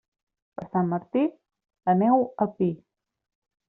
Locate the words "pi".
2.59-2.75